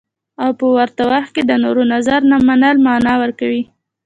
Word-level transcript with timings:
او 0.43 0.51
په 0.59 0.65
ورته 0.77 1.03
وخت 1.11 1.31
کې 1.35 1.43
د 1.45 1.51
نورو 1.63 1.83
نظر 1.93 2.19
نه 2.31 2.37
منل 2.47 2.75
مانا 2.85 3.13
ورکوي. 3.23 3.63